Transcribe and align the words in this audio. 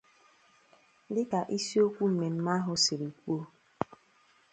dịka 1.15 1.39
isiokwu 1.57 2.03
mmemme 2.11 2.51
ahụ 2.57 2.73
siri 2.83 3.07
kwuo 3.19 3.43